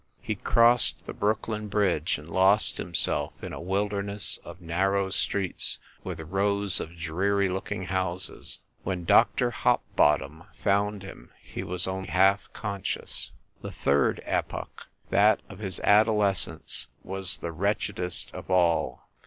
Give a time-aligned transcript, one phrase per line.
[0.19, 6.19] He crossed the Brooklyn Bridge and lost himself in a wilderness of narrow streets with
[6.21, 8.61] rows of dreary looking houses....
[8.81, 9.51] When Dr.
[9.51, 13.29] Hopbottom found him, he was only half con scious.....
[13.61, 19.07] The third epoch, that of his adolescence, was the wretchedest of all.